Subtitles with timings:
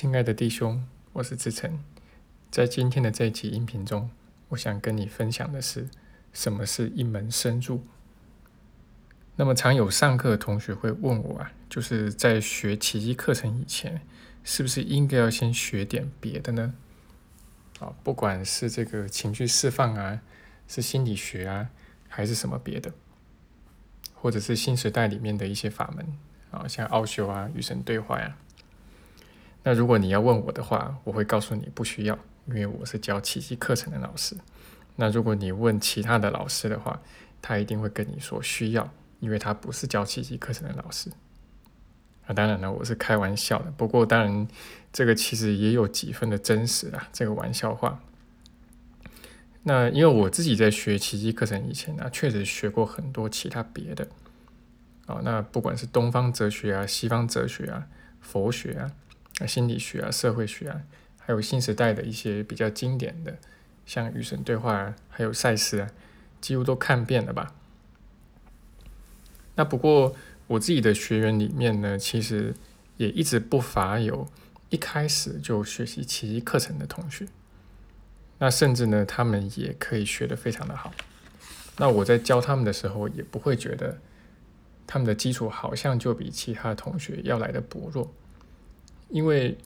[0.00, 1.76] 亲爱的弟兄，我是志成。
[2.52, 4.08] 在今天的这一集音频中，
[4.50, 5.88] 我想跟你分享的是
[6.32, 7.82] 什么是一门深入。
[9.34, 14.00] 那么，常有上课的同学会问我啊，就是在学奇迹课程以前，
[14.44, 16.74] 是不是应该要先学点别的呢？
[17.80, 20.22] 啊，不管是这个情绪释放啊，
[20.68, 21.70] 是心理学啊，
[22.06, 22.92] 还是什么别的，
[24.14, 26.06] 或者是新时代里面的一些法门
[26.52, 28.36] 啊，像奥修啊、与神对话呀。
[29.62, 34.36] 那如果你要问我的话，我会告诉你不需要，因为我是教奇迹课程的老师。
[34.96, 37.00] 那如果你问其他的老师的话，
[37.42, 41.10] 他一定会跟你说需要，因为他不是教奇迹课程的老师。
[42.26, 43.70] 啊，当然了，我是开玩笑的。
[43.72, 44.48] 不过当然，
[44.92, 48.00] 这个其实也有几分的真实啊，这个玩笑话。
[49.64, 54.08] 那因为我自己在学奇迹课程以前呢，确实学过很多其他别的。
[55.06, 57.86] 啊，那不管是东方哲学啊、西方哲学啊、
[58.20, 58.90] 佛学啊。
[59.40, 60.82] 啊，心理学啊，社会学啊，
[61.18, 63.38] 还有新时代的一些比较经典的，
[63.86, 65.90] 像与神对话啊，还有赛斯啊，
[66.40, 67.54] 几乎都看遍了吧。
[69.54, 72.54] 那不过我自己的学员里面呢，其实
[72.96, 74.28] 也一直不乏有
[74.70, 77.26] 一开始就学习奇迹课程的同学。
[78.38, 80.92] 那甚至呢，他们也可以学得非常的好。
[81.76, 83.98] 那我在教他们的时候，也不会觉得
[84.86, 88.12] 他们的基础好像就比其他同学要来的薄弱。
[89.08, 89.56] 因为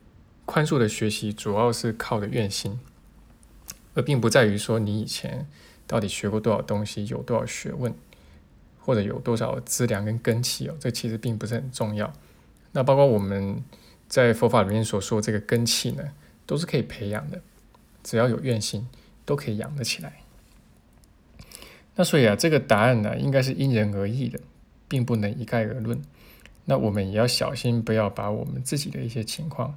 [0.44, 2.78] 宽恕的学习主要是靠的愿心，
[3.94, 5.46] 而并不在于说你以前
[5.86, 7.94] 到底学过多少东西，有多少学问，
[8.80, 12.12] 或者有多少资粮跟根气哦，这其实并不是很重要。
[12.72, 13.62] 那包括我们
[14.08, 16.02] 在佛法里面所说这个根气呢，
[16.46, 17.40] 都是可以培养的，
[18.02, 18.88] 只要有愿心，
[19.24, 20.22] 都可以养得起来。
[21.94, 24.40] 那所以啊，这个答案呢，应该是因人而异的，
[24.88, 26.02] 并不能一概而论。
[26.64, 29.74] 那我们也要小心，不要把我们自己的一些情况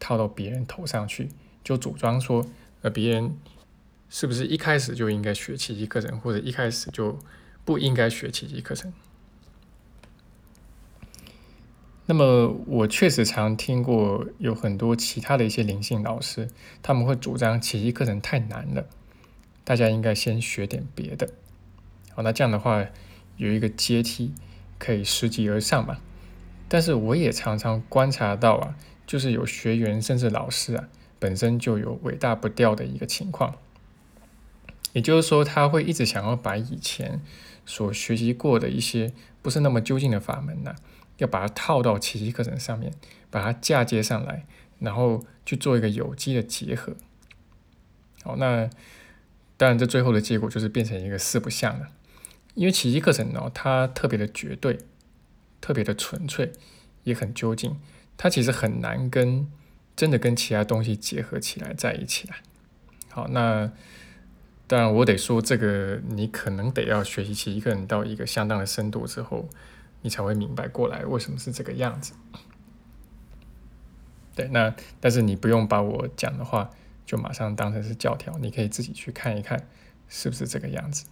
[0.00, 1.28] 套到别人头上去，
[1.62, 2.44] 就主张说，
[2.82, 3.36] 呃，别人
[4.08, 7.18] 是不是一开始就应该学奇迹课程，或者一开始就
[7.64, 8.92] 不应该学奇迹课程？
[12.06, 16.50] 那么，我确实常听过有很多其他的一些灵性老师，
[16.82, 18.86] 他们会主张奇迹课程太难了，
[19.64, 21.30] 大家应该先学点别的。
[22.12, 22.84] 好，那这样的话，
[23.38, 24.34] 有一个阶梯
[24.78, 25.98] 可以拾级而上嘛？
[26.74, 28.74] 但是我也常常观察到啊，
[29.06, 30.88] 就是有学员甚至老师啊，
[31.20, 33.54] 本身就有尾大不掉的一个情况。
[34.92, 37.20] 也就是说，他会一直想要把以前
[37.64, 40.74] 所学习过的一些不是那么究竟的法门呢，
[41.18, 42.92] 要把它套到奇迹课程上面，
[43.30, 44.44] 把它嫁接上来，
[44.80, 46.96] 然后去做一个有机的结合。
[48.24, 48.68] 好，那
[49.56, 51.86] 当然这最后的结果就是变成一个四不像了，
[52.54, 54.80] 因为奇迹课程呢，它特别的绝对。
[55.64, 56.52] 特别的纯粹，
[57.04, 57.80] 也很究竟，
[58.18, 59.50] 它其实很难跟
[59.96, 62.36] 真的跟其他东西结合起来在一起啦。
[63.08, 63.72] 好，那
[64.66, 69.48] 当然我得说，这个你可能得要学习起一个人到一个相当的深度之后，
[70.02, 72.12] 你才会明白过来为什么是这个样子。
[74.34, 76.68] 对，那但是你不用把我讲的话
[77.06, 79.66] 就马上当成是教条，你可以自己去看一看
[80.10, 81.06] 是不是这个样子。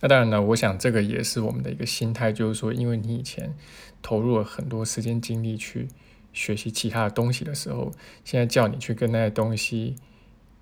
[0.00, 3.54] 那当然了，我想这个也是我们的一个心态，就是说，因为你以前
[4.02, 5.88] 投入了很多时间精力去
[6.32, 7.92] 学习其他的东西的时候，
[8.24, 9.96] 现在叫你去跟那些东西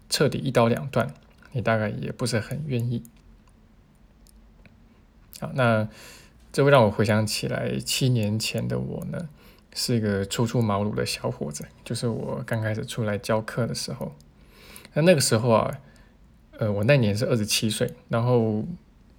[0.09, 1.15] 彻底一刀两断，
[1.53, 3.03] 你大概也不是很愿意。
[5.41, 5.89] 好，那
[6.53, 9.29] 这会让我回想起来，七年前的我呢，
[9.75, 14.15] 是一个初出茅庐的小伙子，就是我刚开始出来教课的时候。
[14.95, 15.79] 那那个时候啊，
[16.59, 18.65] 呃，我那年是二十七岁，然后。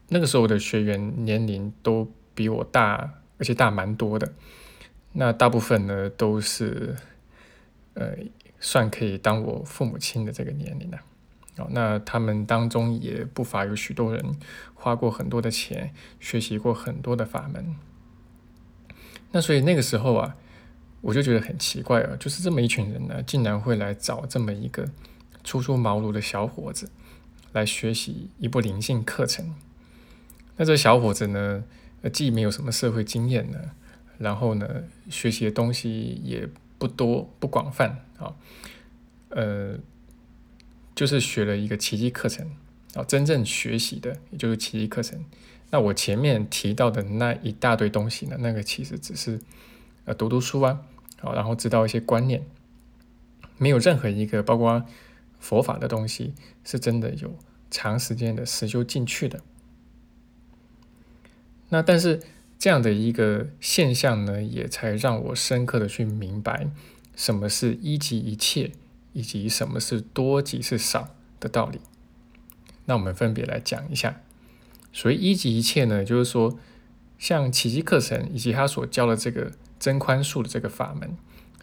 [0.10, 4.34] 那个时候的学员年龄都比我大，而且大蛮多的。
[5.14, 6.96] 那大部分呢都是，
[7.94, 8.16] 呃，
[8.60, 11.00] 算可以当我父母亲的这个年龄了。
[11.58, 14.24] 哦，那他们当中也不乏有许多人
[14.74, 17.76] 花过很多的钱，学习过很多的法门。
[19.32, 20.36] 那所以那个时候啊，
[21.02, 24.90] 我就觉得很奇怪啊，就是这么一群人呢，竟然会来找这么一个
[25.44, 26.90] 初出茅庐的小伙子
[27.52, 29.54] 来学习一部灵性课程。
[30.60, 31.64] 那这小伙子呢，
[32.12, 33.58] 既没有什么社会经验呢，
[34.18, 38.36] 然后呢，学习的东西也不多不广泛啊，
[39.30, 39.78] 呃，
[40.94, 42.46] 就是学了一个奇迹课程
[42.94, 45.24] 啊，真正学习的也就是奇迹课程。
[45.70, 49.40] 那我前面提到的那一大堆东西呢，那个其实只是
[50.04, 50.82] 呃读读书啊，
[51.22, 52.44] 好，然后知道一些观念，
[53.58, 54.86] 没有任何一个包括
[55.40, 56.34] 佛法的东西
[56.66, 57.34] 是真的有
[57.72, 59.40] 长时间的实修进去的。
[61.70, 62.20] 那但是
[62.58, 66.68] 这样的一个现象呢，也才让我深刻的去明白
[67.16, 68.72] 什么是一即一切，
[69.14, 71.80] 以及什么是多即是少的道理。
[72.86, 74.22] 那我们分别来讲一下。
[74.92, 76.58] 所谓一即一切呢，就是说，
[77.20, 81.16] 像奇迹课程以及他所教的这个真宽恕的这个法门，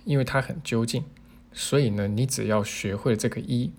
[0.05, 1.03] 因为它很究竟，
[1.53, 3.73] 所以呢，你只要学会了这个一，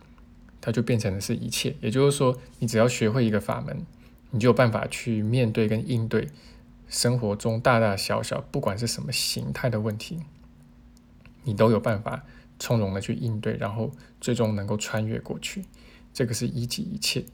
[0.60, 1.76] 它就变成的是一切。
[1.80, 3.86] 也就是说，你只要学会一个法门，
[4.32, 6.30] 你就有办法去面对跟应对
[6.88, 10.20] 生活中大大小小，不管是什么形态的问题。
[11.44, 12.26] 你都有办法
[12.60, 15.64] 从容的去应对，然后最终能够穿越过去，
[16.14, 17.26] 这个是一级一切。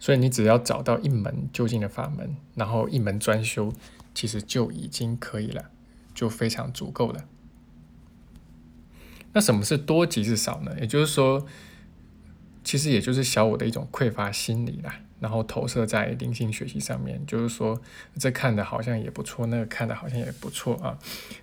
[0.00, 3.72] 所以你只要找到一门究竟的法门，然后一门专修，
[4.12, 5.70] 其实就已经可以了，
[6.12, 7.24] 就非常足够了。
[9.32, 10.76] 那什么是多即是少呢？
[10.80, 11.46] 也就是说，
[12.72, 14.98] 其实也就是小我的一种匮乏心理啦。
[15.20, 17.78] 然后投射在灵性学习上面，就是说
[18.18, 20.98] 这看的好像也不错，那个看的好像也不错啊。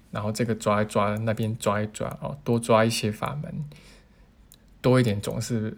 [0.10, 3.64] 然后这个抓一抓，那边抓一抓哦，多抓一些法门，
[4.82, 5.78] 多一点总是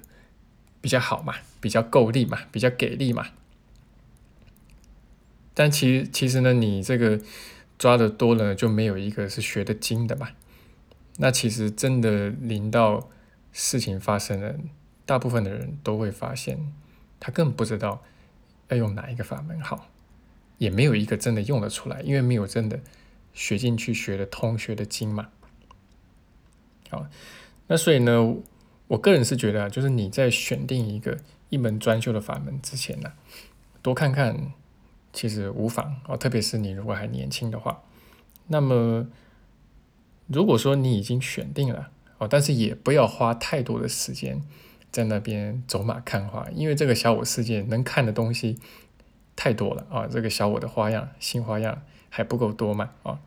[0.79, 3.27] 比较好嘛，比较够力嘛，比较给力嘛。
[5.53, 7.19] 但其实其实呢，你这个
[7.77, 10.29] 抓的多了，就没有一个是学的精的嘛。
[11.17, 13.09] 那其实真的临到
[13.51, 14.55] 事情发生了，
[15.11, 16.71] 大部分的人都会发现。
[17.19, 18.01] 他根本不知道
[18.69, 19.89] 要用哪一个法门好，
[20.57, 22.79] 也没有一个真的用得出来，因为没有真的
[23.33, 25.27] 学进去、学的通、学的精嘛。
[26.89, 27.05] 好，
[27.67, 28.37] 那所以呢，
[28.87, 31.17] 我个人是觉得啊，就是你在选定一个
[31.49, 33.11] 一门专修的法门之前呢，
[33.81, 34.53] 多看看
[35.11, 37.83] 其实无妨哦，特别是你如果还年轻的话。
[38.47, 39.05] 那么
[40.27, 44.41] 如果说你已经选定了哦，但是也不要花太多的时间。
[44.91, 48.59] 在那边走马看花，因为这个小我世界能看的东西
[49.35, 50.07] 太多了啊！
[50.07, 53.19] 这个小我的花样、新花样还不够多嘛啊？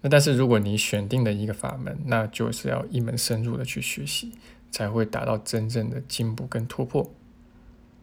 [0.00, 4.32] 那但是如果你选定了一个法门，那就是要一门深入的去学习，
[4.70, 7.12] 才会达到真正的进步跟突破。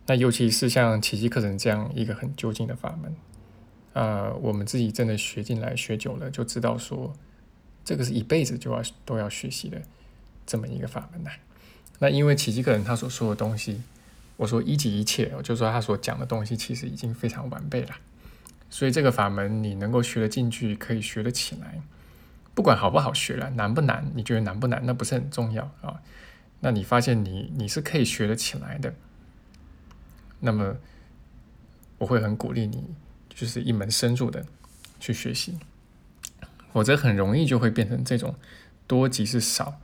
[0.06, 3.16] 那尤其是像奇迹课程这样一个很究竟的法门
[3.94, 7.14] 啊，我们自己真的学进来学久了，就知道说
[7.86, 9.82] 这个是一辈子就要都要学习的
[10.46, 11.32] 这么一个法门呐。
[12.04, 13.82] 那因为奇迹个人他所说的东西，
[14.36, 17.96] 我说一级一切，我就说他所讲的东西其实已经非常完备了，
[18.70, 21.82] 所以这个法门你能够学得进去，可以学得起来，
[22.54, 26.02] 不管好不好学了，难不难，你觉得难不难，那不是很重要啊。
[26.60, 28.94] 那你发现你你是可以学得起来的，
[30.42, 30.76] 那么
[32.00, 32.84] 我会很鼓励你，
[33.30, 34.46] 就是一门深入的
[35.00, 35.58] 去学习，
[36.74, 38.36] 否则很容易就会变成这种
[38.88, 39.80] 多即是少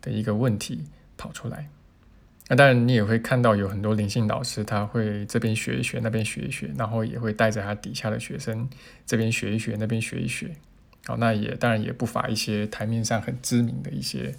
[0.00, 0.86] 的一个问题。
[1.20, 1.68] 跑出来，
[2.48, 8.66] 那当然你也会看到有很多灵性老师，他会这边学一学，那边学一学，然后也会带着他底下的学生
[9.04, 10.56] 这边学一学，那边学一学。
[11.04, 14.34] 好，那也当然也不乏一些台面上很知名的一些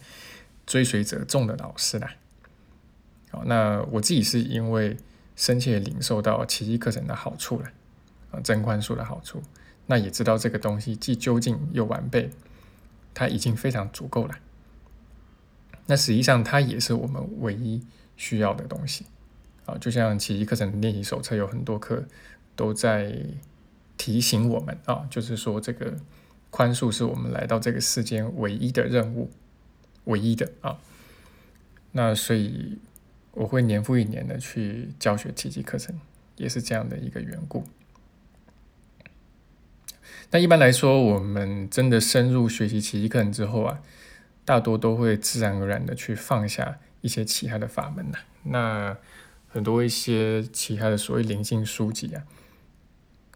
[0.66, 2.16] 追随者众的老师啦。
[3.30, 4.98] 好，那我自己是因为
[5.36, 7.70] 深切领受到奇迹课程的好处了，
[8.32, 9.44] 啊，真宽恕的好处，
[9.86, 12.30] 那也知道这个东西既究竟又完备，
[13.14, 14.36] 它已经非常足够了。
[15.92, 17.86] 那实际上，它也是我们唯一
[18.16, 19.06] 需要的东西
[19.66, 19.78] 啊！
[19.78, 22.06] 就像奇迹课程练习手册有很多课
[22.56, 23.14] 都在
[23.98, 25.98] 提醒我们啊，就是说这个
[26.50, 29.32] 宽恕是我们来到这个世间唯一的任务，
[30.06, 30.80] 唯一的啊。
[31.92, 32.78] 那所以
[33.34, 36.00] 我会年复一年的去教学奇迹课程，
[36.38, 37.66] 也是这样的一个缘故。
[40.30, 43.82] 那一般来说，我们真的深入学习奇迹课程之后啊。
[44.44, 48.98] 大多都会自然而然的去放下一些其他的法门呐，那
[49.48, 52.24] 很多一些其他的所谓灵性书籍啊，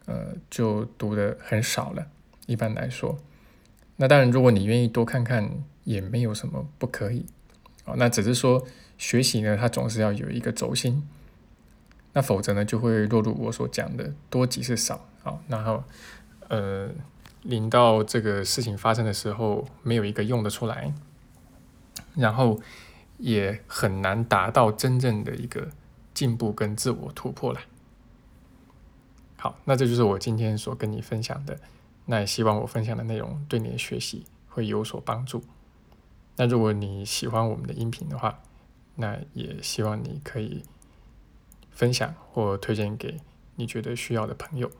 [0.05, 2.07] 呃，就读的很少了。
[2.47, 3.17] 一般来说，
[3.97, 7.25] 那当然，如果你愿意多看看，也没有什么不可以。
[7.85, 8.65] 哦，那只是说
[8.97, 11.07] 学习呢，它总是要有一个轴心，
[12.13, 15.07] 那否则呢，就会落入我所讲的多即是少。
[15.21, 15.83] 好，然后
[16.47, 16.89] 呃。
[17.45, 20.91] 临到这个事情发生的时候，没有一个用得出来，
[22.15, 22.59] 然后
[23.19, 25.69] 也很难达到真正的一个
[26.11, 27.61] 进步跟自我突破了。
[29.37, 31.59] 好，那这就是我今天所跟你分享的。
[32.07, 35.43] 那也希望我分享的内容对你的学习会有所帮助。
[36.35, 38.39] 那如果你喜欢我们的音频的话，
[38.95, 40.63] 那也希望你可以
[41.69, 43.19] 分享或推荐给
[43.55, 44.71] 你觉得需要的朋友。